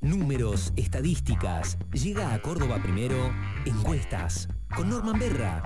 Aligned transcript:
Números, 0.00 0.72
estadísticas. 0.76 1.76
Llega 1.92 2.32
a 2.32 2.40
Córdoba 2.40 2.78
primero. 2.80 3.16
Encuestas. 3.66 4.48
Con 4.76 4.90
Norman 4.90 5.18
Berra. 5.18 5.62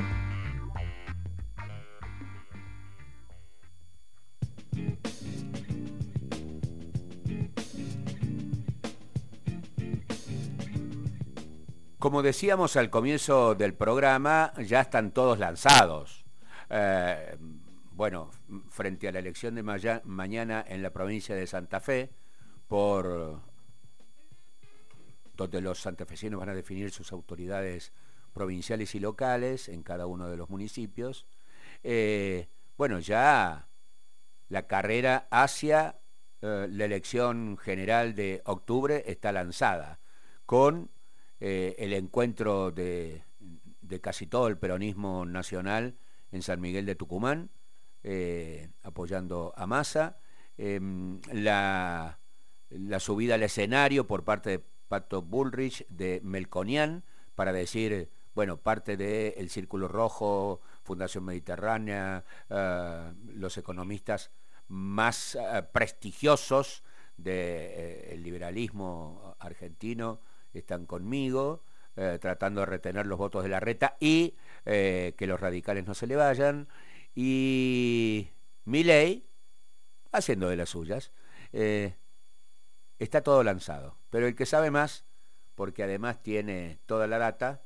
Como 11.99 12.23
decíamos 12.23 12.77
al 12.77 12.89
comienzo 12.89 13.55
del 13.55 13.75
programa, 13.75 14.55
ya 14.65 14.81
están 14.81 15.13
todos 15.13 15.39
lanzados. 15.39 16.25
Eh, 16.71 17.37
bueno, 17.93 18.31
frente 18.71 19.09
a 19.09 19.13
la 19.13 19.19
elección 19.19 19.55
de 19.55 19.63
mañana 19.63 20.65
en 20.67 20.83
la 20.83 20.91
provincia 20.91 21.37
de 21.37 21.47
Santa 21.47 21.81
Fe, 21.81 22.11
por 22.67 23.52
donde 25.43 25.61
los 25.61 25.81
santafesinos 25.81 26.41
van 26.41 26.49
a 26.49 26.55
definir 26.55 26.91
sus 26.91 27.13
autoridades 27.13 27.93
provinciales 28.33 28.95
y 28.95 29.01
locales 29.01 29.69
en 29.69 29.83
cada 29.83 30.07
uno 30.07 30.29
de 30.29 30.37
los 30.37 30.49
municipios. 30.51 31.27
Eh, 31.83 32.49
bueno, 32.77 32.99
ya 32.99 33.69
la 34.49 34.67
carrera 34.67 35.27
hacia 35.31 35.99
eh, 36.41 36.67
la 36.71 36.85
elección 36.85 37.57
general 37.59 38.15
de 38.15 38.43
octubre 38.45 39.05
está 39.07 39.33
lanzada, 39.33 40.01
con 40.47 40.91
eh, 41.41 41.75
el 41.79 41.93
encuentro 41.93 42.71
de, 42.71 43.25
casi 44.01 44.27
todo 44.27 44.49
el 44.49 44.59
peronismo 44.59 45.27
nacional 45.27 45.97
en 46.31 46.43
San 46.43 46.61
Miguel 46.61 46.87
de 46.87 46.95
Tucumán, 46.95 47.51
apoyando 48.83 49.53
a 49.57 49.67
Massa, 49.67 50.19
em, 50.57 51.21
la, 51.33 52.19
subida 52.99 53.35
al 53.35 53.43
escenario 53.45 54.07
por 54.07 54.25
parte 54.25 54.51
de 54.51 54.72
Pato 54.93 55.23
Bullrich 55.23 55.87
de 55.89 56.21
Melconian 56.23 57.03
para 57.35 57.55
decir, 57.55 58.11
bueno, 58.35 58.59
parte 58.59 58.99
del 58.99 59.49
Círculo 59.49 59.89
Rojo, 59.89 60.61
Fundación 60.83 61.25
Mediterránea, 61.25 62.27
eh, 62.51 63.13
los 63.35 63.57
economistas 63.57 64.33
más 64.69 65.39
prestigiosos 65.73 66.85
del 67.17 68.23
liberalismo 68.23 69.35
argentino, 69.39 70.21
están 70.53 70.85
conmigo, 70.85 71.65
eh, 71.97 72.19
tratando 72.21 72.61
de 72.61 72.67
retener 72.67 73.07
los 73.07 73.17
votos 73.17 73.45
de 73.45 73.49
la 73.49 73.61
reta 73.61 73.97
y 73.99 74.35
eh, 74.67 75.15
que 75.17 75.27
los 75.27 75.41
radicales 75.41 75.87
no 75.87 75.95
se 75.95 76.07
le 76.07 76.17
vayan. 76.17 76.69
Y 77.15 78.29
ley, 78.67 79.27
haciendo 80.13 80.51
de 80.51 80.57
las 80.57 80.69
suyas, 80.69 81.13
eh, 81.55 81.97
está 83.03 83.23
todo 83.23 83.43
lanzado. 83.43 83.97
Pero 84.11 84.27
el 84.27 84.37
que 84.37 84.47
sabe 84.47 84.71
más, 84.71 85.05
porque 85.55 85.83
además 85.83 86.23
tiene 86.23 86.79
toda 86.87 87.07
la 87.07 87.19
data, 87.19 87.63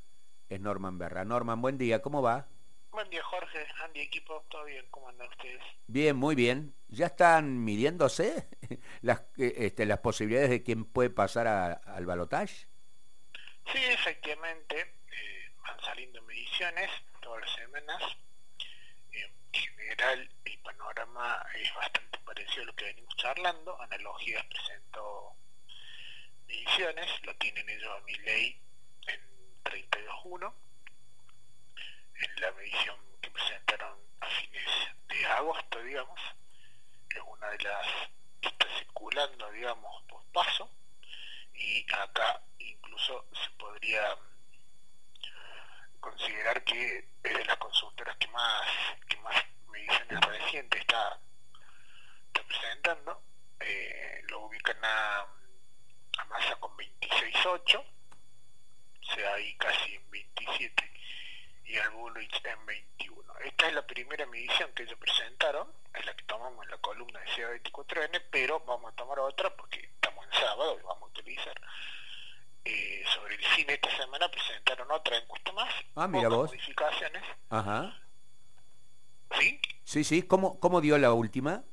es 0.49 0.61
Norman 0.61 0.99
Berra. 0.99 1.25
Norman, 1.25 1.61
buen 1.61 1.79
día, 1.79 2.01
¿cómo 2.03 2.23
va? 2.23 2.49
Buen 2.91 3.11
día, 3.11 3.23
Jorge, 3.23 3.67
Andy, 3.85 4.01
equipo, 4.01 4.45
¿todo 4.49 4.65
bien? 4.65 4.87
¿Cómo 4.91 5.09
andan 5.09 5.29
ustedes? 5.29 5.63
Bien, 5.87 6.17
muy 6.17 6.35
bien. 6.35 6.75
¿Ya 6.89 7.07
están 7.07 7.63
midiéndose 7.63 8.49
las, 9.03 9.23
este, 9.37 9.85
las 9.85 9.99
posibilidades 9.99 10.51
de 10.51 10.63
quién 10.63 10.85
puede 10.85 11.11
pasar 11.11 11.47
al 11.47 12.07
balotaje? 12.07 12.67
Sí, 13.73 13.79
efectivamente, 13.91 14.81
eh, 14.81 15.51
van 15.63 15.81
saliendo 15.81 16.23
mediciones 16.23 16.91
todas 17.21 17.43
las 17.43 17.55
semanas. 17.55 18.03
en 19.13 19.63
general, 19.63 20.31
el 20.45 20.59
panorama 20.61 21.45
es 21.61 21.75
bastante 21.75 22.06
lo 22.65 22.75
que 22.75 22.85
venimos 22.85 23.15
charlando. 23.17 23.81
Analogías 23.81 24.45
presentó 24.47 25.35
mediciones, 26.47 27.07
lo 27.25 27.35
tienen 27.37 27.69
ellos 27.69 27.91
a 27.97 28.05
mi 28.05 28.15
ley 28.19 28.61
en 29.07 29.63
32.1. 29.65 30.55
En 32.15 32.41
la 32.41 32.53
medición 32.53 32.97
que 33.21 33.31
presentaron 33.31 33.99
a 34.21 34.27
fines 34.27 34.71
de 35.09 35.27
agosto, 35.27 35.83
digamos, 35.83 36.21
es 37.11 37.23
una 37.27 37.49
de 37.49 37.59
las 37.59 37.87
que 38.41 38.49
está 38.49 38.67
circulando, 38.79 39.51
digamos, 39.53 40.03
por 40.05 40.25
paso. 40.33 40.71
Y 41.55 41.85
acá 41.93 42.43
incluso 42.59 43.27
se 43.33 43.51
podría 43.59 44.17
considerar 46.01 46.63
que 46.65 46.99
es 47.23 47.37
de 47.37 47.45
las 47.45 47.57
consultoras 47.57 48.17
que 48.17 48.29
más, 48.29 48.63
que 49.09 49.17
más 49.19 49.35
mediciones 49.69 50.21
recientes 50.21 50.81
está, 50.81 51.21
presentando. 52.77 53.23
Eh, 53.61 54.23
lo 54.29 54.41
ubican 54.47 54.77
a, 54.85 55.21
a 56.19 56.25
masa 56.29 56.57
con 56.57 56.77
26.8, 56.77 57.79
o 57.79 59.15
sea, 59.15 59.35
ahí 59.35 59.55
casi 59.57 59.95
en 59.95 60.11
27, 60.11 60.93
y 61.65 61.77
al 61.79 61.91
Bullrich 61.91 62.45
en 62.45 62.67
21. 62.67 63.39
Esta 63.41 63.69
es 63.69 63.75
la 63.75 63.87
primera 63.87 64.27
medición 64.27 64.73
que 64.75 64.85
ellos 64.85 64.99
presentaron, 64.99 65.73
es 65.95 66.05
la 66.05 66.15
que 66.15 66.25
tomamos 66.25 66.65
en 66.65 66.71
la 66.71 66.79
columna 66.79 67.21
de 67.21 67.27
CA24N, 67.27 68.23
pero 68.31 68.61
vamos 68.61 68.93
a 68.93 68.97
tomar 68.97 69.19
otra 69.21 69.55
porque 69.57 69.81
estamos 69.81 70.25
en 70.27 70.33
sábado 70.33 70.79
y 70.79 70.83
vamos 70.83 71.03
a 71.03 71.19
utilizar 71.19 71.61
eh, 72.65 73.05
sobre 73.15 73.37
el 73.37 73.45
cine 73.55 73.75
esta 73.75 73.97
semana 73.97 74.29
presentaron 74.29 74.91
otra 74.91 75.17
encuesta 75.17 75.53
más. 75.53 75.73
Ah, 75.95 76.09
mira 76.09 76.29
vos. 76.29 76.51
Modificaciones. 76.51 77.23
Ajá. 77.49 77.97
¿Sí? 80.05 80.21
Sí. 80.21 80.23
¿Cómo, 80.23 80.61
¿Cómo 80.61 80.81
dio 80.81 80.99
la 80.99 81.13
última? 81.13 81.65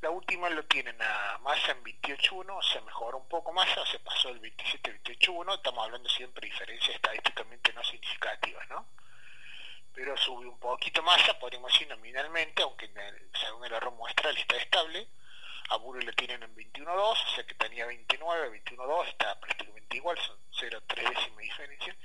La 0.00 0.10
última 0.10 0.48
lo 0.48 0.64
tienen 0.64 0.96
a 1.02 1.38
masa 1.38 1.72
en 1.72 1.84
28.1, 1.84 2.62
se 2.62 2.80
mejoró 2.80 3.18
un 3.18 3.28
poco 3.28 3.52
más, 3.52 3.68
se 3.90 3.98
pasó 3.98 4.30
el 4.30 4.40
27-28.1, 4.40 5.56
estamos 5.56 5.84
hablando 5.84 6.08
siempre 6.08 6.46
de 6.46 6.52
diferencias 6.52 6.94
estadísticamente 6.96 7.72
no 7.74 7.84
significativas, 7.84 8.66
¿no? 8.70 8.86
Pero 9.92 10.16
sube 10.16 10.46
un 10.46 10.58
poquito 10.58 11.02
más, 11.02 11.20
podríamos 11.34 11.70
decir 11.72 11.88
nominalmente, 11.88 12.62
aunque 12.62 12.90
según 13.34 13.66
el 13.66 13.72
error 13.72 13.92
muestral 13.92 14.36
está 14.38 14.56
estable, 14.56 15.08
a 15.70 15.76
Buru 15.76 16.00
le 16.00 16.12
tienen 16.12 16.42
en 16.42 16.54
21.2, 16.54 16.96
o 16.96 17.14
sea 17.34 17.46
que 17.46 17.54
tenía 17.54 17.86
29, 17.86 18.60
21.2, 18.64 19.08
está 19.08 19.38
prácticamente 19.38 19.96
igual, 19.96 20.18
son 20.18 20.36
0,3 20.52 21.08
décimas 21.08 21.38
diferencia, 21.38 21.96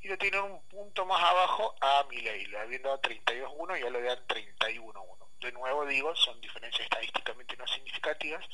y 0.00 0.08
lo 0.08 0.18
tienen 0.18 0.40
un 0.40 0.62
punto 0.68 1.06
más 1.06 1.22
abajo 1.22 1.74
a 1.80 2.04
Milei, 2.10 2.44
lo 2.46 2.60
habían 2.60 2.82
dado 2.82 3.00
32.1 3.00 3.78
y 3.78 3.82
ya 3.82 3.90
lo 3.90 4.02
dan 4.02 4.26
31.1. 4.26 5.28
De 5.40 5.52
nuevo 5.52 5.86
digo, 5.86 6.14
son 6.16 6.40
diferencias 6.40 6.84
estadísticamente 6.84 7.56
no 7.56 7.66
significativas 7.66 8.44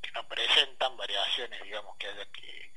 que 0.00 0.10
no 0.12 0.26
presentan 0.26 0.96
variaciones, 0.96 1.62
digamos, 1.62 1.96
que 1.96 2.06
haya 2.08 2.26
que 2.32 2.72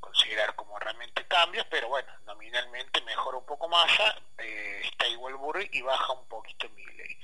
considerar 0.00 0.54
como 0.56 0.78
realmente 0.78 1.26
cambios, 1.26 1.66
pero 1.70 1.88
bueno, 1.88 2.08
nominalmente 2.26 3.00
mejora 3.02 3.38
un 3.38 3.46
poco 3.46 3.68
más, 3.68 3.90
eh, 4.38 4.80
está 4.84 5.06
igual 5.06 5.34
Burri 5.36 5.68
y 5.72 5.82
baja 5.82 6.12
un 6.12 6.26
poquito 6.28 6.68
Milei. 6.70 7.18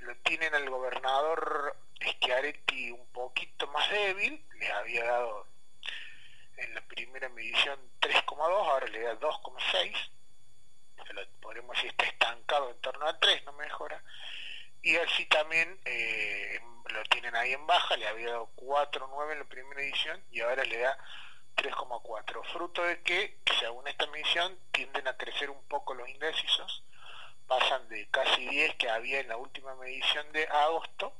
Lo 0.00 0.16
tienen 0.18 0.54
al 0.54 0.68
gobernador 0.68 1.76
Schiaretti 2.00 2.90
un 2.90 3.06
poquito 3.12 3.66
más 3.68 3.90
débil, 3.90 4.44
le 4.58 4.72
había 4.72 5.04
dado 5.04 5.46
en 6.56 6.74
la 6.74 6.80
primera 6.82 7.28
medición 7.28 7.78
3,2, 8.00 8.38
ahora 8.38 8.86
le 8.86 9.00
da 9.00 9.18
2,6, 9.18 10.10
podemos 11.40 11.76
decir 11.76 11.90
está 11.90 12.04
estancado 12.06 12.70
en 12.70 12.80
torno 12.80 13.06
a 13.06 13.18
3, 13.18 13.44
no 13.44 13.52
mejora, 13.54 14.02
y 14.82 14.96
así 14.96 15.26
también 15.26 15.80
eh, 15.84 16.60
lo 16.88 17.02
tienen 17.04 17.34
ahí 17.36 17.52
en 17.52 17.66
baja, 17.66 17.96
le 17.96 18.06
había 18.06 18.30
dado 18.30 18.50
4,9 18.56 19.32
en 19.32 19.38
la 19.40 19.44
primera 19.44 19.80
edición 19.82 20.22
y 20.30 20.40
ahora 20.40 20.64
le 20.64 20.78
da 20.78 20.98
3,4, 21.56 22.44
fruto 22.52 22.82
de 22.82 23.02
que, 23.02 23.38
según 23.58 23.88
esta 23.88 24.06
medición, 24.08 24.58
tienden 24.72 25.08
a 25.08 25.16
crecer 25.16 25.50
un 25.50 25.62
poco 25.68 25.94
los 25.94 26.08
indecisos, 26.08 26.84
pasan 27.46 27.88
de 27.88 28.08
casi 28.10 28.46
10 28.46 28.74
que 28.76 28.90
había 28.90 29.20
en 29.20 29.28
la 29.28 29.36
última 29.36 29.74
medición 29.76 30.30
de 30.32 30.46
agosto, 30.48 31.12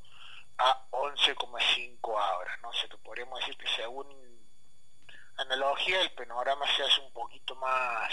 a 0.59 0.89
11,5 0.91 1.99
ahora, 2.03 2.57
¿no? 2.63 2.71
que 2.71 2.97
podríamos 2.99 3.39
decir 3.41 3.57
que 3.57 3.69
según 3.69 4.07
analogía 5.37 6.01
el 6.01 6.11
panorama 6.13 6.67
se 6.75 6.83
hace 6.83 7.01
un 7.01 7.13
poquito 7.13 7.55
más, 7.57 8.13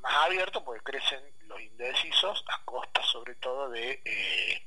más 0.00 0.14
abierto 0.26 0.62
porque 0.64 0.82
crecen 0.82 1.24
los 1.46 1.60
indecisos 1.60 2.44
a 2.48 2.62
costa 2.64 3.02
sobre 3.04 3.34
todo 3.36 3.70
de, 3.70 4.02
eh, 4.04 4.66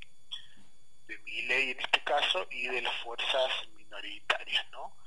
de 1.07 1.17
mi 1.19 1.41
ley 1.44 1.71
en 1.71 1.79
este 1.79 2.03
caso 2.03 2.47
y 2.50 2.67
de 2.67 2.81
las 2.81 2.95
fuerzas 3.03 3.51
minoritarias, 3.75 4.65
¿no? 4.71 4.97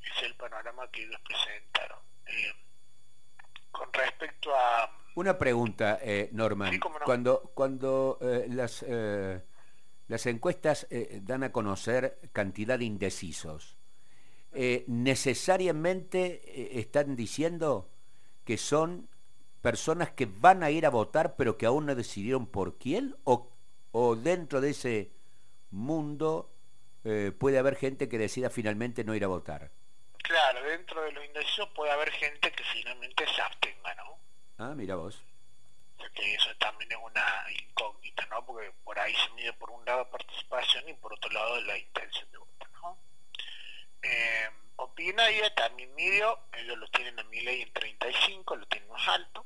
Es 0.00 0.22
el 0.22 0.34
panorama 0.36 0.88
que 0.90 1.02
ellos 1.02 1.20
presentaron. 1.24 1.98
Eh, 2.26 2.54
con 3.70 3.92
respecto 3.92 4.54
a... 4.54 5.01
Una 5.14 5.38
pregunta, 5.38 5.98
eh, 6.02 6.30
Norman. 6.32 6.80
Cuando, 7.04 7.52
cuando 7.54 8.18
eh, 8.20 8.46
las 8.48 8.84
las 10.12 10.26
encuestas 10.26 10.86
eh, 10.90 11.20
dan 11.22 11.42
a 11.42 11.52
conocer 11.52 12.18
cantidad 12.34 12.78
de 12.78 12.84
indecisos. 12.84 13.78
Eh, 14.52 14.84
¿Necesariamente 14.86 16.42
eh, 16.44 16.80
están 16.80 17.16
diciendo 17.16 17.88
que 18.44 18.58
son 18.58 19.08
personas 19.62 20.10
que 20.10 20.26
van 20.26 20.62
a 20.62 20.70
ir 20.70 20.84
a 20.84 20.90
votar 20.90 21.34
pero 21.34 21.56
que 21.56 21.64
aún 21.64 21.86
no 21.86 21.94
decidieron 21.94 22.46
por 22.46 22.76
quién? 22.76 23.16
¿O, 23.24 23.48
dentro 24.16 24.60
de 24.60 24.70
ese 24.70 25.12
mundo 25.70 26.50
puede 27.38 27.58
haber 27.58 27.76
gente 27.76 28.08
que 28.10 28.18
decida 28.18 28.50
finalmente 28.50 29.04
no 29.04 29.14
ir 29.14 29.24
a 29.24 29.28
votar? 29.28 29.70
Claro, 30.22 30.62
dentro 30.62 31.02
de 31.02 31.12
los 31.12 31.24
indecisos 31.24 31.68
puede 31.74 31.90
haber 31.90 32.10
gente 32.10 32.52
que 32.52 32.64
finalmente 32.64 33.24
se 33.34 33.40
abstenga, 33.40 33.94
¿no? 33.94 34.21
Ah, 34.62 34.74
mira 34.76 34.94
vos. 34.94 35.20
Que 36.14 36.34
eso 36.34 36.54
también 36.58 36.92
es 36.92 36.98
una 37.02 37.44
incógnita, 37.50 38.24
¿no? 38.26 38.46
Porque 38.46 38.70
por 38.84 38.96
ahí 38.96 39.12
se 39.12 39.28
mide 39.30 39.52
por 39.54 39.70
un 39.70 39.84
lado 39.84 40.08
participación 40.08 40.88
y 40.88 40.92
por 40.94 41.12
otro 41.12 41.32
lado 41.32 41.60
la 41.62 41.76
intención 41.76 42.30
de 42.30 42.38
voto, 42.38 42.66
¿no? 42.80 42.96
Eh, 44.02 44.50
opina 44.76 45.28
ella 45.30 45.52
también 45.56 45.92
midió, 45.96 46.38
ellos 46.52 46.78
lo 46.78 46.86
tienen 46.88 47.18
a 47.18 47.24
mi 47.24 47.40
ley 47.40 47.62
en 47.62 47.72
35, 47.72 48.54
lo 48.54 48.66
tienen 48.68 48.88
más 48.90 49.08
alto, 49.08 49.44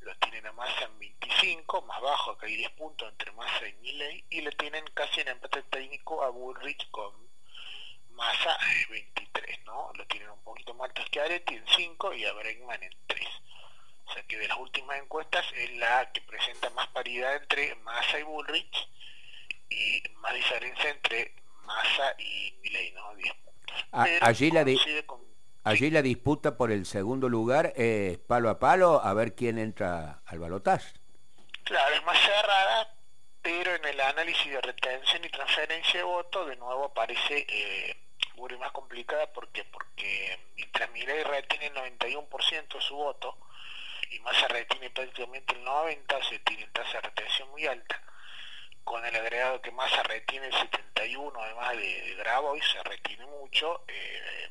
lo 0.00 0.16
tienen 0.16 0.46
a 0.46 0.52
Massa 0.52 0.84
en 0.86 0.98
25, 0.98 1.82
más 1.82 2.00
bajo, 2.00 2.32
acá 2.32 2.46
hay 2.46 2.56
10 2.56 2.70
puntos 2.70 3.08
entre 3.08 3.30
Massa 3.32 3.68
y 3.68 3.74
Milley, 3.74 4.24
y 4.30 4.40
le 4.40 4.50
tienen 4.52 4.84
casi 4.94 5.20
en 5.20 5.28
empate 5.28 5.62
técnico 5.64 6.24
a 6.24 6.30
Bullrich 6.30 6.90
con 6.90 7.12
Massa 8.10 8.58
23, 8.90 9.64
¿no? 9.64 9.92
Lo 9.94 10.04
tienen 10.08 10.30
un 10.30 10.42
poquito 10.42 10.74
más 10.74 10.88
alto 10.88 11.04
que 11.08 11.20
Areti 11.20 11.54
en 11.54 11.68
5 11.68 12.14
y 12.14 12.24
a 12.24 12.32
Bregman 12.32 12.82
en 12.82 12.96
3. 13.06 13.28
O 14.08 14.12
sea 14.12 14.22
que 14.22 14.38
de 14.38 14.48
las 14.48 14.58
últimas 14.58 14.98
encuestas 14.98 15.44
es 15.54 15.76
la 15.76 16.10
que 16.12 16.22
presenta 16.22 16.70
más 16.70 16.88
paridad 16.88 17.36
entre 17.36 17.74
Massa 17.76 18.18
y 18.18 18.22
Bullrich 18.22 18.88
y 19.68 20.02
más 20.16 20.34
diferencia 20.34 20.90
entre 20.90 21.34
Massa 21.64 22.14
y 22.18 22.54
Milley, 22.62 22.92
¿no? 22.92 23.14
10 23.14 23.34
puntos. 23.34 23.84
allí 24.22 24.50
la, 24.50 24.64
allí 25.64 25.90
la 25.90 26.00
disputa 26.00 26.56
por 26.56 26.72
el 26.72 26.86
segundo 26.86 27.28
lugar 27.28 27.74
es 27.76 28.16
palo 28.18 28.48
a 28.48 28.58
palo 28.58 29.02
a 29.04 29.12
ver 29.12 29.34
quién 29.34 29.58
entra 29.58 30.22
al 30.24 30.38
balotaje. 30.38 30.94
Claro, 31.64 31.94
es 31.94 32.04
más 32.04 32.18
cerrada, 32.18 32.94
pero 33.42 33.74
en 33.74 33.84
el 33.84 34.00
análisis 34.00 34.50
de 34.50 34.60
retención 34.62 35.22
y 35.22 35.28
transferencia 35.28 36.00
de 36.00 36.04
voto 36.04 36.46
de 36.46 36.56
nuevo 36.56 36.86
aparece 36.86 37.44
eh, 37.46 37.94
muy 38.36 38.56
más 38.56 38.72
complicada 38.72 39.30
porque 39.34 39.64
porque 39.64 40.38
mientras 40.56 40.90
Milei 40.92 41.22
retiene 41.24 41.66
el 41.66 41.74
91% 41.74 42.72
de 42.72 42.80
su 42.80 42.96
voto 42.96 43.36
y 44.10 44.20
Massa 44.20 44.48
retiene 44.48 44.90
prácticamente 44.90 45.54
el 45.54 45.64
90%, 45.64 46.28
se 46.28 46.38
tiene 46.40 46.66
tasa 46.68 46.94
de 46.94 47.00
retención 47.08 47.50
muy 47.50 47.66
alta, 47.66 48.00
con 48.84 49.04
el 49.04 49.14
agregado 49.14 49.60
que 49.60 49.70
Massa 49.70 50.02
retiene 50.02 50.46
el 50.46 50.54
71% 50.54 51.32
además 51.42 51.76
de, 51.76 52.02
de 52.02 52.14
Grabois, 52.16 52.64
se 52.66 52.82
retiene 52.82 53.26
mucho, 53.26 53.84
eh, 53.88 54.48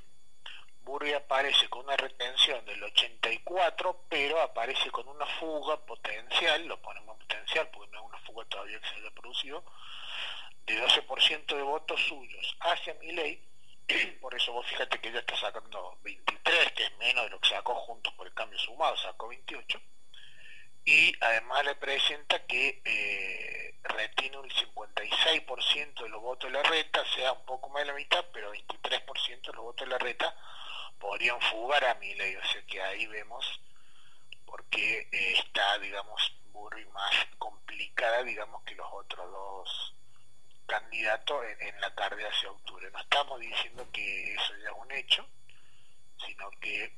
Burri 0.82 1.12
aparece 1.14 1.68
con 1.68 1.84
una 1.84 1.98
retención 1.98 2.66
del 2.66 2.82
84, 2.82 4.06
pero 4.08 4.42
aparece 4.42 4.90
con 4.90 5.08
una 5.10 5.26
fuga 5.26 5.78
potencial, 5.86 6.66
lo 6.66 6.82
ponemos 6.82 7.18
potencial 7.18 7.68
porque 7.74 7.92
no 7.92 8.00
es 8.00 8.06
una 8.06 8.20
fuga 8.20 8.46
todavía 8.46 8.80
que 8.80 8.88
se 8.88 8.96
haya 8.96 9.12
producido, 9.12 9.64
de 10.66 10.82
12% 10.82 11.46
de 11.46 11.62
votos 11.62 12.00
suyos 12.08 12.56
hacia 12.62 12.94
mi 12.96 13.12
ley, 13.12 13.44
por 14.22 14.36
eso 14.36 14.52
vos 14.52 14.66
fíjate 14.68 15.00
que 15.00 15.10
ella 15.10 15.20
está 15.20 15.36
sacando 15.38 15.98
23, 16.04 16.72
que 16.74 16.86
es 16.86 16.98
menos 16.98 17.24
de 17.26 17.30
lo 17.30 17.40
que 17.40 17.50
sacó 17.50 17.76
juntos 17.76 18.14
por 18.14 18.28
el 18.28 18.34
cambio 18.34 18.60
sumado, 18.60 18.98
sacó 18.98 19.28
28, 19.28 19.80
y 20.86 21.14
además 21.22 21.66
le 21.66 21.76
presenta 21.76 22.46
que 22.46 22.82
eh, 22.84 23.76
retiene 23.84 24.38
un 24.38 24.50
56% 24.50 26.04
de 26.04 26.10
los 26.10 26.22
votos 26.22 26.52
de 26.52 26.58
la 26.58 26.64
reta, 26.64 27.04
sea 27.16 27.34
un 27.34 27.46
poco 27.46 27.70
más 27.70 27.84
de 27.84 27.88
la 27.88 27.94
mitad, 27.94 28.26
pero 28.34 28.54
23% 28.54 29.42
de 29.42 29.54
los 29.54 29.64
votos 29.64 29.88
de 29.88 29.92
la 29.92 29.98
reta, 29.98 30.36
podrían 31.00 31.40
fugar 31.42 31.84
a 31.86 31.94
ley, 32.00 32.36
o 32.36 32.46
sea 32.46 32.62
que 32.66 32.82
ahí 32.82 33.06
vemos 33.08 33.62
porque 34.46 35.08
eh, 35.12 35.34
está, 35.38 35.78
digamos, 35.80 36.34
muy 36.54 36.86
más 36.86 37.12
complicada, 37.38 38.24
digamos, 38.24 38.64
que 38.64 38.76
los 38.76 38.88
otros 38.92 39.30
dos 39.30 39.94
candidatos 40.68 41.46
en, 41.60 41.82
la 41.82 41.94
tarde 41.96 42.28
hacia 42.28 42.52
octubre. 42.52 42.90
No 42.92 43.00
estamos 43.00 43.40
diciendo 43.40 43.88
que 43.92 44.34
eso 44.34 44.56
ya 44.58 44.70
es 44.70 44.76
un 44.78 44.92
hecho, 44.92 45.28
sino 46.26 46.52
que 46.60 46.94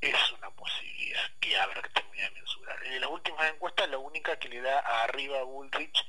es 0.00 0.32
una 0.32 0.50
posibilidad 0.50 1.30
que 1.40 1.56
habrá 1.56 1.82
que 1.82 1.90
terminar 1.90 2.32
de 2.32 2.40
mensurar. 2.40 2.86
En 2.86 3.00
las 3.00 3.10
últimas 3.10 3.50
encuestas, 3.52 3.88
la 3.88 3.98
única 3.98 4.38
que 4.38 4.48
le 4.48 4.60
da 4.60 4.78
arriba 5.04 5.38
a 5.38 5.44
Bullrich 5.44 6.04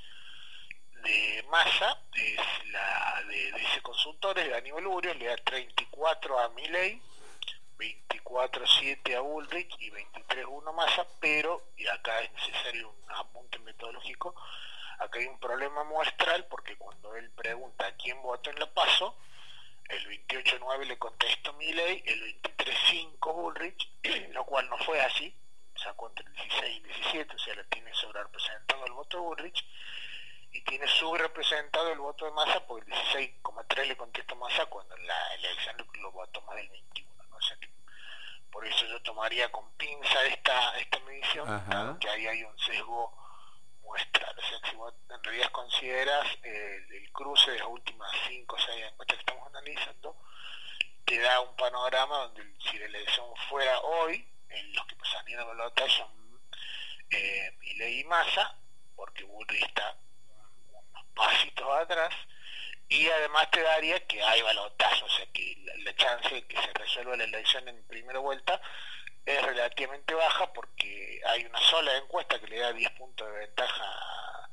de 1.04 1.46
masa 1.50 2.02
es 2.16 2.40
la 2.72 3.24
de, 3.28 3.50
ese 3.50 3.82
consultor, 3.82 4.40
es 4.40 4.48
de 4.48 4.56
Aníbal 4.56 4.88
Urio, 4.88 5.14
le 5.14 5.26
da 5.26 5.36
34 5.36 6.40
a 6.40 6.50
Milley, 6.50 7.02
24-7 7.78 9.16
a 9.16 9.22
Ulrich 9.22 9.76
y 9.80 9.92
23-1 9.92 10.74
masa, 10.74 11.06
pero, 11.20 11.62
y 11.76 11.86
acá 11.88 12.22
es 12.22 12.32
necesario 12.32 12.90
un 12.90 13.12
apunte 13.12 13.60
metodológico, 13.60 14.34
acá 15.00 15.20
hay 15.20 15.26
un 15.26 15.40
problema 15.40 15.84
muestral 15.84 16.46
porque 16.48 16.78
cuando 16.78 17.16
él 17.16 17.30
pregunta 17.32 17.86
a 17.88 17.96
quién 17.96 18.22
votó 18.22 18.50
en 18.50 18.60
la 18.60 18.72
paso, 18.74 19.18
el 19.90 20.08
28-9 20.28 20.86
le 20.86 20.98
contesta 20.98 21.52
Milley, 21.54 22.04
el 22.06 22.42
23-5 22.42 23.34
Ulrich, 23.36 23.90
lo 24.32 24.46
cual 24.46 24.70
no 24.70 24.78
fue 24.80 25.02
así, 25.02 25.36
sacó 25.76 26.08
entre 26.10 26.26
el 26.26 26.34
16 26.34 26.64
y 26.64 26.78
el 26.78 26.84
17, 26.84 27.36
o 27.36 27.40
sea, 27.40 27.56
le 27.56 27.64
tiene 27.66 27.94
sobre 27.94 28.24
representado 28.24 28.86
el 28.86 28.94
voto 28.94 29.18
de 29.18 29.24
Ulrich, 29.24 29.66
y 30.52 30.62
tiene 30.62 30.88
subrepresentado 30.88 31.92
el 31.92 32.00
voto 32.00 32.26
de 32.26 32.32
masa 32.32 32.66
porque 32.68 32.92
el 32.92 32.98
16,3 32.98 33.88
le 33.88 33.98
contesta 33.98 34.36
masa 34.36 34.66
cuando 34.68 34.96
en 34.96 35.08
la 35.08 35.36
elección 35.36 35.76
lo 36.00 36.12
votó 36.12 36.42
más 36.44 36.56
del 36.56 36.70
21. 36.70 37.24
¿no? 37.24 37.38
por 38.52 38.66
eso 38.68 38.86
yo 38.86 39.02
tomaría 39.02 39.52
con 39.52 39.68
pinza 39.74 40.24
esta, 40.26 40.78
esta 40.78 41.00
medición, 41.00 41.98
que 42.00 42.08
ahí 42.08 42.28
hay 42.28 42.44
un 42.44 42.58
sesgo 42.60 43.23
muestral. 43.84 44.36
O 44.38 44.42
sea, 44.42 44.70
si 44.70 44.76
vos 44.76 44.94
en 45.10 45.24
realidad 45.24 45.52
consideras 45.52 46.28
el, 46.44 47.12
cruce 47.12 47.52
de 47.52 47.60
las 47.60 47.68
últimas 47.68 48.10
5 48.28 48.56
o 48.56 48.60
6 48.60 48.86
encuestas 48.86 49.18
que 49.18 49.22
estamos 49.22 49.48
analizando, 49.48 50.18
te 51.06 51.20
da 51.20 51.40
un 51.42 51.56
panorama 51.56 52.18
donde 52.18 52.44
si 52.60 52.80
la 52.80 52.86
elección 52.86 53.26
fuera 53.50 53.80
hoy, 53.82 54.28
en 54.50 54.74
los 54.74 54.86
que 54.88 54.96
pasarían 54.96 55.42
a 55.42 55.54
la 55.54 55.72
son 55.90 56.24
eh, 57.12 57.58
y 57.62 58.04
Massa, 58.06 58.58
porque 58.96 59.24
Bullrich 59.24 59.64
está 59.64 59.96
pasitos 61.14 61.68
atrás 61.72 62.14
y 62.90 63.08
además 63.08 63.50
te 63.52 63.62
daría 63.62 64.06
que 64.08 64.22
hay 64.22 64.42
balotazos, 64.42 65.04
o 65.04 65.18
sea 65.18 65.26
que 65.28 65.58
la, 65.84 65.96
chance 65.96 66.34
de 66.34 66.48
que 66.48 66.56
se 66.58 66.74
resuelva 66.74 67.16
la 67.16 67.24
elección 67.24 67.68
en 67.68 67.84
primera 67.88 68.20
vuelta 68.20 68.60
es 69.26 69.42
relativamente 69.42 70.14
baja 70.14 70.52
porque 70.54 71.22
hay 71.26 71.46
una 71.46 71.60
sola 71.60 71.96
encuesta 71.98 72.40
que 72.40 72.48
le 72.48 72.60
da 72.60 72.74
10 72.74 72.92
puntos 72.92 73.28
de 73.28 73.40
ventaja 73.40 73.84
a, 73.84 74.50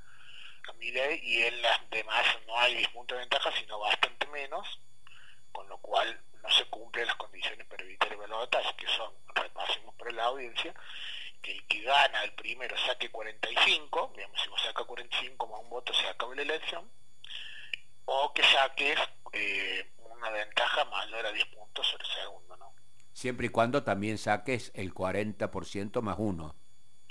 a 0.68 0.74
y 0.82 1.42
en 1.42 1.62
las 1.62 1.90
demás 1.90 2.26
no 2.46 2.58
hay 2.58 2.76
10 2.76 2.88
puntos 2.90 3.16
de 3.16 3.20
ventaja 3.20 3.52
sino 3.58 3.78
bastante 3.80 4.26
menos, 4.28 4.80
con 5.52 5.68
lo 5.68 5.78
cual 5.78 6.20
no 6.42 6.50
se 6.50 6.64
cumplen 6.66 7.06
las 7.06 7.16
condiciones 7.16 7.66
para 7.66 7.84
evitar 7.84 8.10
el 8.12 8.18
balotaje, 8.18 8.74
que 8.76 8.86
son, 8.88 9.12
repasemos 9.34 9.94
por 9.96 10.12
la 10.12 10.24
audiencia, 10.24 10.74
que 11.42 11.52
el 11.52 11.66
que 11.66 11.82
gana 11.82 12.22
el 12.22 12.32
primero 12.32 12.76
saque 12.78 13.10
45, 13.10 14.12
digamos, 14.14 14.40
si 14.40 14.48
vos 14.48 14.62
saca 14.62 14.84
45 14.84 15.46
más 15.46 15.60
un 15.60 15.70
voto 15.70 15.92
se 15.94 16.06
acaba 16.06 16.34
la 16.34 16.42
elección, 16.42 16.90
o 18.04 18.32
que 18.32 18.42
saques 18.44 18.98
eh, 19.32 19.90
una 19.98 20.30
ventaja 20.30 20.84
mayor 20.86 21.26
a 21.26 21.32
10 21.32 21.46
puntos 21.46 21.86
sobre 21.86 22.04
el 22.04 22.14
segundo. 22.14 22.49
Siempre 23.20 23.48
y 23.48 23.50
cuando 23.50 23.82
también 23.82 24.16
saques 24.16 24.72
el 24.74 24.94
40% 24.94 26.00
más 26.00 26.16
uno. 26.18 26.56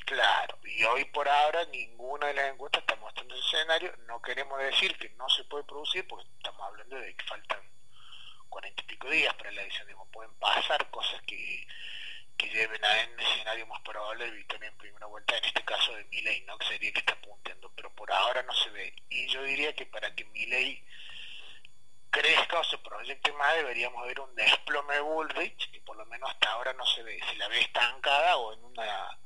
Claro, 0.08 0.58
y 0.66 0.84
hoy 0.86 1.06
por 1.06 1.30
ahora 1.30 1.64
ninguna 1.66 2.26
de 2.26 2.34
las 2.34 2.52
encuestas 2.52 2.82
está 2.82 2.96
mostrando 2.96 3.36
ese 3.36 3.58
escenario, 3.58 3.94
no 4.08 4.20
queremos 4.20 4.58
decir 4.58 4.98
que 4.98 5.12
no 5.20 5.30
se 5.30 5.44
puede 5.44 5.66
producir, 5.66 6.08
porque 6.08 6.28
estamos 6.36 6.62
hablando 6.64 6.96
de 6.96 7.16
que 7.16 7.26
faltan 7.26 7.60
40 8.50 8.82
y 8.82 8.86
pico 8.88 9.08
días 9.08 9.36
para 9.36 9.52
la 9.52 9.62
elección, 9.62 9.88
pueden 10.12 10.34
pasar 10.40 10.90
cosas 10.90 11.22
que 11.28 11.68
que 12.36 12.50
lleven 12.50 12.84
a 12.84 12.90
un 13.14 13.20
escenario 13.20 13.68
más 13.68 13.82
probable 13.82 14.26
de 14.26 14.32
victoria 14.32 14.68
en 14.68 14.78
primera 14.78 15.06
vuelta, 15.06 15.38
en 15.38 15.46
este 15.46 15.64
caso 15.64 15.94
de 15.94 16.06
Miley, 16.06 16.42
¿no? 16.42 16.58
que 16.58 16.66
sería 16.66 16.92
que 16.92 17.02
está 17.02 17.14
apuntando, 17.14 17.72
pero 17.76 17.94
por 17.94 18.12
ahora 18.12 18.42
no 18.42 18.54
se 18.56 18.72
ve. 18.72 18.96
Y 19.10 19.28
yo 19.28 19.44
diría 19.44 19.76
que 19.76 19.86
para 19.86 20.16
que 20.16 20.26
Miley 20.26 20.84
crezca 22.10 22.60
o 22.60 22.64
se 22.64 22.78
proyecte 22.80 23.32
más, 23.34 23.56
deberíamos 23.56 24.06
ver 24.06 24.20
un 24.20 24.34
desplome 24.36 24.96
de 24.96 25.02
Bullrich, 25.02 25.72
que 25.72 25.82
por 25.82 25.98
lo 25.98 26.06
menos 26.06 26.30
hasta 26.30 26.52
ahora 26.52 26.74
no 26.74 26.86
se 26.86 27.04
ve, 27.04 27.20
se 27.30 27.36
la 27.38 27.48
ve 27.48 27.60
estancada 27.60 28.38
o 28.38 28.54
en 28.54 28.64
una 28.64 29.20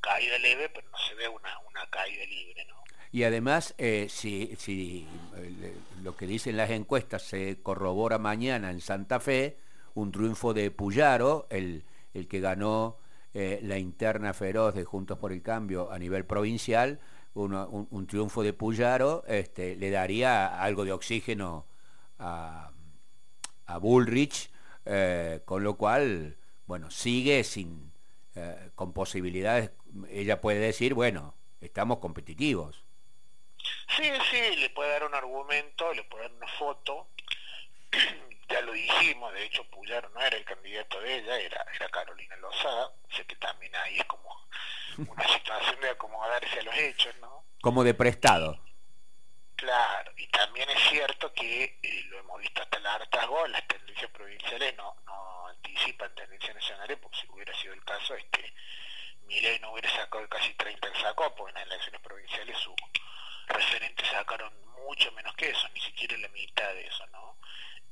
caída 0.00 0.38
leve, 0.38 0.68
pero 0.68 0.88
no 0.90 0.98
se 0.98 1.14
ve 1.14 1.28
una, 1.28 1.58
una 1.68 1.88
caída 1.90 2.24
libre. 2.24 2.64
¿no? 2.66 2.76
Y 3.12 3.24
además, 3.24 3.74
eh, 3.78 4.06
si, 4.10 4.54
si 4.56 5.08
eh, 5.36 5.76
lo 6.02 6.16
que 6.16 6.26
dicen 6.26 6.56
las 6.56 6.70
encuestas 6.70 7.22
se 7.22 7.62
corrobora 7.62 8.18
mañana 8.18 8.70
en 8.70 8.80
Santa 8.80 9.20
Fe, 9.20 9.58
un 9.94 10.12
triunfo 10.12 10.54
de 10.54 10.70
Puyaro, 10.70 11.46
el 11.50 11.84
el 12.14 12.28
que 12.28 12.40
ganó 12.40 12.98
eh, 13.34 13.60
la 13.62 13.78
interna 13.78 14.32
feroz 14.34 14.74
de 14.74 14.84
Juntos 14.84 15.18
por 15.18 15.32
el 15.32 15.42
Cambio 15.42 15.90
a 15.90 15.98
nivel 15.98 16.24
provincial, 16.24 17.00
un, 17.34 18.06
triunfo 18.08 18.42
de 18.42 18.52
Puyaro, 18.52 19.22
este, 19.28 19.76
le 19.76 19.90
daría 19.90 20.60
algo 20.60 20.84
de 20.84 20.90
oxígeno 20.90 21.66
a, 22.18 22.70
Bullrich, 23.80 24.50
eh, 24.84 25.42
con 25.44 25.62
lo 25.62 25.76
cual, 25.76 26.36
bueno, 26.66 26.90
sigue 26.90 27.44
sin, 27.44 27.92
eh, 28.34 28.70
con 28.74 28.92
posibilidades, 28.92 29.70
ella 30.10 30.40
puede 30.40 30.58
decir, 30.58 30.94
bueno, 30.94 31.34
estamos 31.60 31.98
competitivos. 31.98 32.82
Sí, 33.96 34.10
sí, 34.30 34.56
le 34.56 34.70
puede 34.70 34.90
dar 34.90 35.04
un 35.04 35.14
argumento, 35.14 35.92
le 35.92 36.04
puede 36.04 36.24
dar 36.24 36.32
una 36.32 36.48
foto, 36.58 37.08
ya 38.48 38.60
lo 38.62 38.72
dijimos, 38.72 39.32
de 39.32 39.44
hecho 39.44 39.64
Puyaro 39.64 40.08
no 40.10 40.20
era 40.20 40.36
el 40.36 40.44
candidato 40.44 41.00
de 41.00 41.18
ella, 41.18 41.38
era, 41.38 41.66
era 41.74 41.88
Carolina 41.88 42.36
Lozada, 42.36 42.92
sé 43.10 43.24
que 43.24 43.36
también 43.36 43.74
ahí 43.76 43.98
es 43.98 44.04
como 44.04 44.28
una 44.98 45.28
situación 45.34 45.80
de 45.80 45.90
acomodarse 45.90 46.60
a 46.60 46.62
los 46.62 46.76
hechos, 46.76 47.14
¿no? 47.20 47.44
Como 47.60 47.84
de 47.84 47.94
prestado. 47.94 48.60
Claro, 49.56 50.12
y 50.16 50.26
también 50.28 50.70
es 50.70 50.80
cierto 50.88 51.32
que 51.32 51.78
eh, 51.82 52.04
lo 52.10 52.20
hemos 52.20 52.40
visto 52.40 52.62
hasta 52.62 52.78
el 52.78 52.86
hartazgo, 52.86 53.44
las 53.48 53.66
tendencias 53.66 54.10
provinciales 54.12 54.76
no, 54.76 54.94
no 55.04 55.48
anticipan 55.48 56.14
tendencias 56.14 56.54
nacionales, 56.54 56.96
porque 57.02 57.18
si 57.18 57.28
hubiera 57.28 57.52
sido 57.56 57.74
el 57.74 57.84
caso, 57.84 58.14
este 58.14 58.54
Milei 59.26 59.58
no 59.58 59.72
hubiera 59.72 59.90
sacado 59.90 60.28
casi 60.28 60.54
30 60.54 60.88
el 60.88 60.96
sacó, 61.02 61.34
porque 61.34 61.50
en 61.50 61.56
las 61.56 61.66
elecciones 61.66 62.00
provinciales 62.00 62.58
sus 62.58 62.74
referentes 63.48 64.08
sacaron 64.08 64.52
mucho 64.86 65.10
menos 65.12 65.34
que 65.34 65.50
eso, 65.50 65.68
ni 65.74 65.80
siquiera 65.80 66.16
la 66.18 66.28
mitad 66.28 66.72
de 66.74 66.86
eso, 66.86 67.06
¿no? 67.08 67.36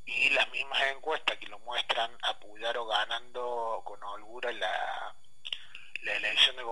Y 0.05 0.31
las 0.31 0.49
mismas 0.51 0.81
encuestas 0.93 1.37
que 1.39 1.49
lo 1.49 1.59
muestran 1.61 2.11
a 2.23 2.37
o 2.79 2.87
ganando 2.87 3.83
con 3.85 4.03
holgura 4.03 4.53
la, 4.53 5.15
la 6.03 6.13
elección 6.15 6.57
de 6.57 6.63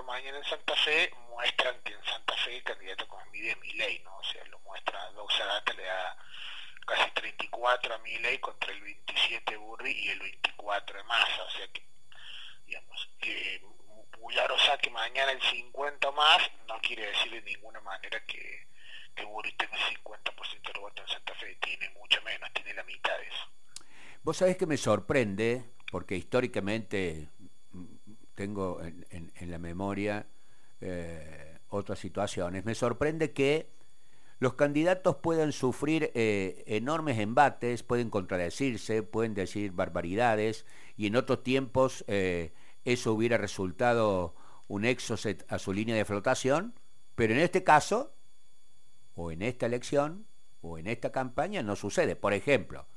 mañana 0.00 0.38
en 0.38 0.44
Santa 0.44 0.74
Fe 0.76 1.10
muestran 1.28 1.78
que 1.82 1.92
en 1.92 2.04
Santa 2.04 2.34
Fe 2.36 2.56
el 2.56 2.62
candidato 2.62 3.06
con 3.06 3.30
Mide 3.30 3.50
es 3.50 3.58
Milei, 3.58 3.98
¿no? 4.00 4.16
O 4.16 4.24
sea, 4.24 4.42
lo 4.46 4.58
muestra 4.60 5.10
Doxa 5.12 5.44
Data, 5.44 5.72
le 5.74 5.84
da 5.84 6.16
casi 6.86 7.10
34 7.10 7.94
a 7.94 7.98
Milei 7.98 8.38
contra 8.38 8.72
el 8.72 8.80
27 8.80 9.56
Burri 9.56 9.92
y 9.92 10.08
el 10.08 10.20
24 10.20 10.96
de 10.96 11.04
Massa, 11.04 11.42
o 11.42 11.50
sea 11.50 11.68
que, 11.68 11.86
digamos, 12.66 13.10
que 13.20 13.60
Bullaro 14.18 14.58
saque 14.58 14.88
mañana 14.90 15.32
el 15.32 15.42
50 15.42 16.10
más, 16.12 16.50
no 16.66 16.80
quiere 16.80 17.06
decir 17.06 17.32
de 17.32 17.42
ninguna 17.42 17.80
manera 17.80 18.24
que, 18.24 18.66
que 19.14 19.24
Burri 19.24 19.52
tenga 19.52 19.76
el 19.76 19.96
50% 19.98 20.72
del 20.72 20.80
voto 20.80 21.02
en 21.02 21.08
Santa 21.08 21.34
Fe, 21.34 21.54
tiene 21.56 21.90
mucho 21.90 22.22
menos, 22.22 22.50
tiene 22.54 22.72
la 22.72 22.84
mitad 22.84 23.16
de 23.18 23.26
eso. 23.26 23.46
Vos 24.22 24.38
sabés 24.38 24.56
que 24.56 24.66
me 24.66 24.76
sorprende, 24.76 25.64
porque 25.90 26.14
históricamente 26.14 27.28
tengo 28.42 28.80
en, 28.82 29.50
la 29.52 29.58
memoria 29.58 30.26
eh, 30.80 31.58
otras 31.68 32.00
situaciones. 32.00 32.64
Me 32.64 32.74
sorprende 32.74 33.30
que 33.30 33.70
los 34.40 34.54
candidatos 34.54 35.14
puedan 35.18 35.52
sufrir 35.52 36.10
eh, 36.14 36.64
enormes 36.66 37.20
embates, 37.20 37.84
pueden 37.84 38.10
contradecirse, 38.10 39.04
pueden 39.04 39.34
decir 39.34 39.70
barbaridades, 39.70 40.66
y 40.96 41.06
en 41.06 41.14
otros 41.14 41.44
tiempos 41.44 42.04
eh, 42.08 42.52
eso 42.84 43.12
hubiera 43.12 43.38
resultado 43.38 44.34
un 44.66 44.86
exocet 44.86 45.44
a 45.48 45.60
su 45.60 45.72
línea 45.72 45.94
de 45.94 46.04
flotación, 46.04 46.74
pero 47.14 47.34
en 47.34 47.38
este 47.38 47.62
caso, 47.62 48.12
o 49.14 49.30
en 49.30 49.42
esta 49.42 49.66
elección, 49.66 50.26
o 50.62 50.78
en 50.78 50.88
esta 50.88 51.12
campaña, 51.12 51.62
no 51.62 51.76
sucede. 51.76 52.16
Por 52.16 52.32
ejemplo, 52.32 52.88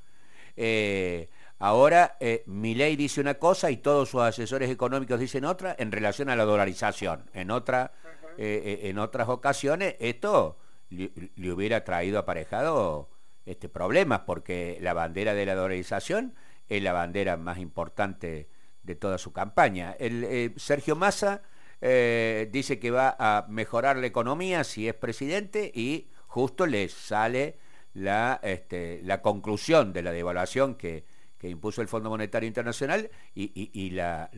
Ahora 1.60 2.18
eh, 2.20 2.44
dice 2.46 3.22
una 3.22 3.36
cosa 3.36 3.72
y 3.72 3.78
todos 3.78 4.10
sus 4.10 4.22
asesores 4.22 4.70
económicos 4.70 5.20
dicen 5.20 5.46
otra 5.46 5.76
en 5.80 5.92
relación 5.92 6.30
a 6.30 6.36
la 6.36 6.44
dolarización. 6.44 7.30
En, 7.34 7.50
otra, 7.50 7.94
eh, 8.38 8.62
eh, 8.84 8.90
en 8.90 9.00
otras 9.00 9.30
ocasiones 9.30 9.96
esto 10.00 10.58
le, 10.90 11.12
hubiera 11.52 11.84
traído 11.84 12.20
aparejado 12.20 13.10
este 13.46 13.70
problemas 13.70 14.22
porque 14.22 14.78
la 14.82 14.94
bandera 14.94 15.34
de 15.34 15.46
la 15.46 15.56
dolarización 15.56 16.36
es 16.68 16.84
la 16.84 16.94
bandera 16.94 17.38
más 17.38 17.60
importante 17.60 18.50
de 18.84 18.96
toda 18.96 19.18
su 19.18 19.32
campaña. 19.32 19.96
El, 19.98 20.24
eh, 20.26 20.54
Sergio 20.58 20.96
Massa 20.96 21.42
dice 21.82 22.80
que 22.80 22.90
va 22.90 23.16
a 23.20 23.46
mejorar 23.48 23.98
la 23.98 24.08
economía 24.08 24.64
si 24.64 24.88
es 24.88 24.96
presidente 24.96 25.72
y 25.76 26.10
justo 26.26 26.66
le 26.66 26.90
sale 26.90 27.60
la, 27.94 28.40
este, 28.42 29.02
la 29.04 29.22
conclusión 29.22 29.94
de 29.94 30.02
la 30.02 30.12
devaluación 30.12 30.76
que 30.76 31.06
que 31.46 31.52
impuso 31.52 31.84
el 31.84 31.88
Fondo 31.88 32.10
Monetario 32.10 32.48
Internacional 32.48 33.12
y, 33.36 33.90
la, 33.92 34.32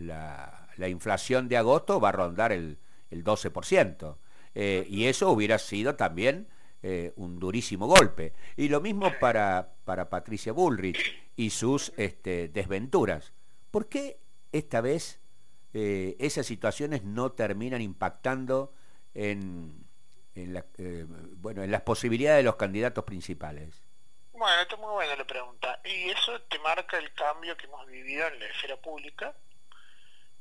inflación 0.88 1.48
de 1.48 1.56
agosto 1.56 2.02
va 2.02 2.10
a 2.10 2.12
rondar 2.12 2.52
el, 2.52 2.78
12%. 3.10 4.18
Eh, 4.56 4.86
y 4.90 5.06
eso 5.06 5.32
hubiera 5.32 5.58
sido 5.58 5.96
también 5.96 6.50
eh, 6.84 7.14
un 7.16 7.40
durísimo 7.40 7.88
golpe. 7.88 8.34
Y 8.58 8.68
lo 8.68 8.82
mismo 8.82 9.10
para, 9.22 9.76
Patricia 9.86 10.52
Bullrich 10.52 11.00
y 11.38 11.52
sus 11.52 11.94
este, 11.96 12.50
desventuras. 12.50 13.32
¿Por 13.72 13.88
qué 13.88 14.20
esta 14.52 14.82
vez 14.82 15.22
eh, 15.74 16.18
esas 16.20 16.46
situaciones 16.46 17.06
no 17.06 17.32
terminan 17.32 17.82
impactando 17.82 18.74
en, 19.14 19.86
bueno, 21.38 21.64
en 21.64 21.72
las 21.72 21.82
posibilidades 21.84 22.40
de 22.40 22.44
los 22.44 22.58
candidatos 22.58 23.06
principales? 23.06 23.87
Bueno, 24.38 24.62
esto 24.62 24.76
es 24.76 24.82
muy 24.82 24.92
buena 24.92 25.16
la 25.16 25.26
pregunta. 25.26 25.82
Y 25.84 26.12
eso 26.12 26.40
te 26.44 26.60
marca 26.60 27.00
el 27.00 27.12
cambio 27.16 27.58
que 27.58 27.66
hemos 27.66 27.88
vivido 27.88 28.28
en 28.28 28.40
la 28.40 28.46
esfera 28.46 28.78
pública, 28.78 29.34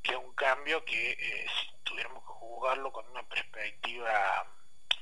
que 0.02 0.12
es 0.12 0.18
un 0.18 0.34
cambio 0.34 0.84
que 0.84 1.12
eh, 1.12 1.46
si 1.48 1.74
tuviéramos 1.82 2.22
que 2.22 2.28
juzgarlo 2.28 2.92
con 2.92 3.08
una 3.08 3.26
perspectiva 3.26 4.46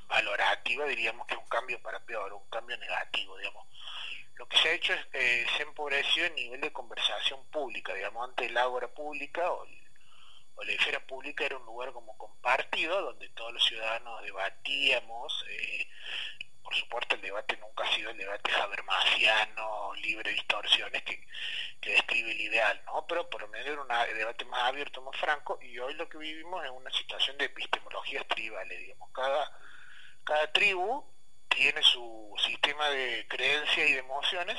valorativa, 0.07 0.85
diríamos 0.85 1.27
que 1.27 1.33
es 1.33 1.39
un 1.41 1.47
cambio 1.49 1.81
para 1.81 1.99
peor, 2.05 2.31
un 2.31 2.49
cambio 2.49 2.77
negativo, 2.77 3.37
digamos. 3.37 3.67
Lo 4.35 4.47
que 4.47 4.57
se 4.59 4.69
ha 4.69 4.71
hecho 4.71 4.93
es, 4.93 5.05
eh, 5.11 5.45
se 5.57 5.63
ha 5.63 5.65
empobrecido 5.65 6.27
el 6.27 6.35
nivel 6.35 6.61
de 6.61 6.71
conversación 6.71 7.45
pública, 7.47 7.93
digamos, 7.93 8.29
antes 8.29 8.47
el 8.47 8.57
ágora 8.57 8.87
pública 8.87 9.51
o, 9.51 9.65
la 10.63 10.71
esfera 10.71 11.05
pública 11.05 11.45
era 11.45 11.57
un 11.57 11.65
lugar 11.65 11.91
como 11.91 12.17
compartido, 12.17 13.01
donde 13.01 13.27
todos 13.31 13.51
los 13.51 13.65
ciudadanos 13.65 14.23
debatíamos, 14.23 15.45
eh, 15.49 15.87
por 16.65 16.75
supuesto 16.75 17.15
el 17.15 17.21
debate 17.21 17.55
nunca 17.57 17.83
ha 17.83 17.95
sido 17.95 18.09
el 18.09 18.17
debate 18.17 18.51
habermasiano, 18.55 19.93
libre 20.01 20.31
de 20.31 20.35
distorsiones 20.35 21.03
que, 21.03 21.23
describe 21.81 22.31
el 22.31 22.41
ideal, 22.41 22.81
¿no? 22.87 23.05
Pero 23.05 23.29
por 23.29 23.41
lo 23.41 23.47
menos 23.49 23.67
era 23.67 23.79
un 23.79 24.17
debate 24.17 24.43
más 24.45 24.63
abierto, 24.63 25.03
más 25.03 25.15
franco, 25.17 25.59
y 25.61 25.77
hoy 25.77 25.93
lo 25.93 26.09
que 26.09 26.17
vivimos 26.17 26.65
es 26.65 26.71
una 26.71 26.89
situación 26.89 27.37
de 27.37 27.45
epistemologías 27.45 28.27
tribales, 28.27 28.79
digamos, 28.79 29.11
cada, 29.11 29.51
cada 30.23 30.51
tribu 30.51 31.05
tiene 31.47 31.83
su 31.83 32.33
sistema 32.39 32.89
de 32.89 33.27
creencias 33.29 33.87
y 33.87 33.93
de 33.93 33.99
emociones 33.99 34.57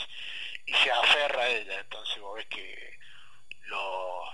y 0.66 0.72
se 0.74 0.90
aferra 0.92 1.42
a 1.42 1.48
ella, 1.48 1.80
entonces 1.80 2.20
vos 2.20 2.36
ves 2.36 2.46
que 2.46 2.98
los 3.62 4.28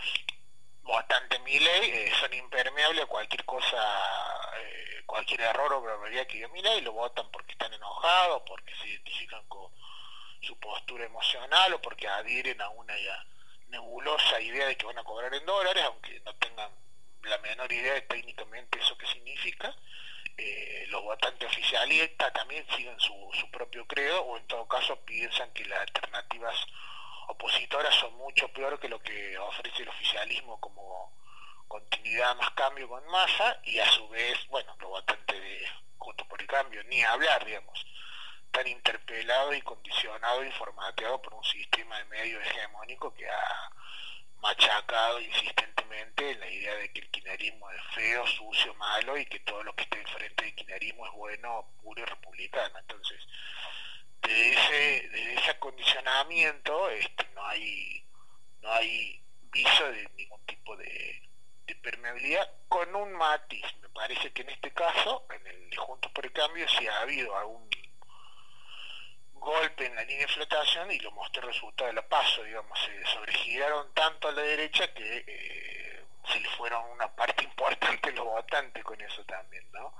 votantes 0.82 1.40
Miley 1.42 1.90
eh, 1.90 2.12
son 2.20 2.32
impermeables 2.34 3.04
a 3.04 3.06
cualquier 3.06 3.44
cosa 3.44 3.76
eh, 4.58 5.02
cualquier 5.06 5.40
error 5.42 5.72
o 5.72 5.82
barbaridad 5.82 6.26
que 6.26 6.38
yo 6.38 6.48
mira 6.50 6.74
y 6.74 6.80
lo 6.80 6.92
votan 6.92 7.30
porque 7.30 7.52
están 7.52 7.72
enojados, 7.72 8.42
porque 8.46 8.74
se 8.76 8.88
identifican 8.88 9.44
con 9.48 9.70
su 10.40 10.58
postura 10.58 11.04
emocional 11.04 11.74
o 11.74 11.80
porque 11.80 12.08
adhieren 12.08 12.60
a 12.60 12.68
una 12.70 12.94
nebulosa 13.68 14.40
idea 14.40 14.66
de 14.66 14.76
que 14.76 14.86
van 14.86 14.98
a 14.98 15.04
cobrar 15.04 15.32
en 15.34 15.46
dólares, 15.46 15.82
aunque 15.84 16.20
no 16.20 16.34
tengan 16.34 16.70
la 17.22 17.38
menor 17.38 17.72
idea 17.72 17.94
de 17.94 18.02
técnicamente 18.02 18.78
eso 18.78 18.96
que 18.98 19.06
significa. 19.06 19.74
Eh, 20.36 20.86
los 20.88 21.02
votantes 21.02 21.48
oficialistas 21.48 22.32
también 22.32 22.66
siguen 22.74 22.98
su, 22.98 23.14
su 23.38 23.50
propio 23.50 23.86
credo 23.86 24.22
o 24.22 24.36
en 24.38 24.46
todo 24.46 24.66
caso 24.66 24.96
piensan 25.04 25.52
que 25.52 25.64
las 25.66 25.80
alternativas 25.80 26.56
opositoras 27.32 27.94
son 27.94 28.14
mucho 28.16 28.48
peor 28.52 28.78
que 28.78 28.88
lo 28.88 29.00
que 29.00 29.36
ofrece 29.38 29.82
el 29.82 29.88
oficialismo 29.88 30.60
como 30.60 31.12
continuidad 31.66 32.36
más 32.36 32.50
cambio 32.50 32.88
con 32.88 33.04
masa 33.06 33.58
y 33.64 33.78
a 33.78 33.90
su 33.90 34.08
vez, 34.08 34.38
bueno, 34.48 34.76
lo 34.80 34.90
bastante 34.90 35.38
de 35.38 35.66
Juntos 35.98 36.26
por 36.26 36.40
el 36.40 36.46
Cambio, 36.46 36.82
ni 36.84 37.02
hablar, 37.02 37.44
digamos, 37.44 37.86
tan 38.50 38.66
interpelado 38.66 39.54
y 39.54 39.62
condicionado 39.62 40.44
y 40.44 40.50
formateado 40.52 41.22
por 41.22 41.34
un 41.34 41.44
sistema 41.44 41.96
de 41.98 42.04
medios 42.06 42.44
hegemónico 42.44 43.14
que 43.14 43.28
ha 43.28 43.70
machacado 44.40 45.20
insistentemente 45.20 46.34
la 46.34 46.50
idea 46.50 46.74
de 46.74 46.92
que 46.92 47.00
el 47.00 47.10
kirchnerismo 47.10 47.70
es 47.70 47.82
feo, 47.94 48.26
sucio, 48.26 48.74
malo 48.74 49.16
y 49.16 49.24
que 49.26 49.40
todo 49.40 49.62
lo 49.62 49.74
que 49.74 49.84
esté 49.84 49.98
enfrente 50.00 50.44
del 50.44 50.54
kirchnerismo 50.54 51.06
es 51.06 51.12
bueno, 51.12 51.66
puro 51.82 52.02
y 52.02 52.04
republicano. 52.04 52.78
Entonces, 52.78 53.18
de 54.22 54.50
ese, 54.50 55.08
de 55.08 55.34
ese 55.34 55.50
acondicionamiento 55.50 56.90
este, 56.90 57.26
no 57.34 57.44
hay 57.46 58.04
no 58.62 58.72
hay 58.72 59.20
viso 59.52 59.84
de 59.90 60.08
ningún 60.16 60.44
tipo 60.46 60.76
de, 60.76 61.20
permeabilidad 61.82 62.48
con 62.68 62.94
un 62.94 63.12
matiz. 63.12 63.64
Me 63.80 63.88
parece 63.88 64.32
que 64.32 64.42
en 64.42 64.50
este 64.50 64.70
caso, 64.72 65.26
en 65.34 65.44
el 65.48 65.68
de 65.68 65.76
Juntos 65.76 66.12
por 66.12 66.24
el 66.24 66.32
Cambio, 66.32 66.68
si 66.68 66.86
ha 66.86 67.00
habido 67.00 67.36
algún 67.36 67.68
golpe 69.32 69.86
en 69.86 69.96
la 69.96 70.04
línea 70.04 70.26
de 70.26 70.32
flotación 70.32 70.92
y 70.92 71.00
lo 71.00 71.10
mostré 71.10 71.40
el 71.42 71.48
resultado 71.48 71.88
de 71.88 71.94
la 71.94 72.08
paso, 72.08 72.44
digamos, 72.44 72.78
se 72.78 73.04
sobregiraron 73.06 73.92
tanto 73.94 74.28
a 74.28 74.32
la 74.32 74.42
derecha 74.42 74.94
que 74.94 75.24
eh, 75.26 76.04
se 76.32 76.38
le 76.38 76.48
fueron 76.50 76.84
una 76.92 77.12
parte 77.16 77.42
importante 77.52 78.12
los 78.12 78.26
votantes 78.26 78.84
con 78.84 79.00
eso 79.00 79.24
también, 79.24 79.66
¿no? 79.72 79.92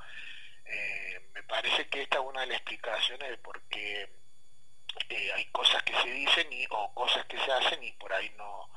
Eh, 0.64 1.20
me 1.34 1.42
parece 1.44 1.88
que 1.88 2.02
esta 2.02 2.18
es 2.18 2.24
una 2.24 2.42
de 2.42 2.46
las 2.48 2.56
explicaciones 2.56 3.30
de 3.30 3.38
por 3.38 3.60
qué 3.62 4.08
eh, 5.08 5.32
hay 5.34 5.44
cosas 5.46 5.82
que 5.82 5.94
se 5.94 6.10
dicen 6.10 6.52
y, 6.52 6.66
o 6.70 6.92
cosas 6.94 7.24
que 7.26 7.38
se 7.38 7.52
hacen 7.52 7.82
y 7.82 7.92
por 7.92 8.12
ahí 8.12 8.30
no, 8.36 8.68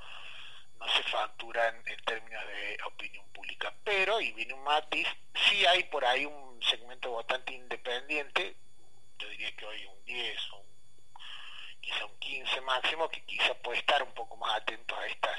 no 0.79 0.87
se 0.89 1.03
facturan 1.03 1.83
en 1.85 2.05
términos 2.05 2.45
de 2.47 2.77
opinión 2.85 3.25
pública. 3.33 3.73
Pero, 3.83 4.19
y 4.21 4.31
viene 4.33 4.53
un 4.53 4.63
matiz, 4.63 5.07
sí 5.33 5.65
hay 5.65 5.83
por 5.85 6.05
ahí 6.05 6.25
un 6.25 6.61
segmento 6.61 7.13
bastante 7.13 7.53
independiente, 7.53 8.55
yo 9.17 9.29
diría 9.29 9.55
que 9.55 9.65
hoy 9.65 9.85
un 9.85 10.05
10 10.05 10.51
o 10.51 10.57
un 10.57 10.65
quizá 11.85 12.05
un 12.05 12.17
15 12.17 12.61
máximo, 12.61 13.09
que 13.09 13.23
quizá 13.25 13.53
puede 13.55 13.79
estar 13.79 14.01
un 14.01 14.13
poco 14.13 14.35
más 14.37 14.55
atento 14.59 14.95
a 14.97 15.05
estas 15.05 15.37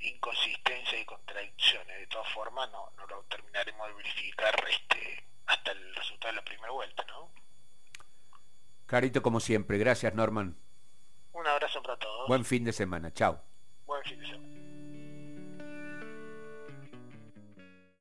inconsistencias 0.00 1.00
y 1.00 1.04
contradicciones. 1.04 1.98
De 1.98 2.06
todas 2.08 2.28
formas, 2.32 2.70
no, 2.70 2.90
no 2.96 3.06
lo 3.06 3.22
terminaremos 3.24 3.88
de 3.88 3.94
verificar 3.94 4.54
este, 4.68 5.24
hasta 5.48 5.72
el 5.72 5.94
resultado 5.94 6.32
de 6.32 6.36
la 6.36 6.44
primera 6.44 6.70
vuelta, 6.70 7.04
¿no? 7.08 7.30
Carito, 8.86 9.22
como 9.22 9.40
siempre. 9.40 9.78
Gracias, 9.78 10.14
Norman. 10.14 10.56
Un 11.32 11.46
abrazo 11.46 11.82
para 11.82 11.98
todos. 11.98 12.28
Buen 12.28 12.44
fin 12.44 12.64
de 12.64 12.72
semana. 12.72 13.12
Chao. 13.12 13.40
Buen 13.86 14.02
fin 14.04 14.20
de 14.20 14.26
semana. 14.26 14.57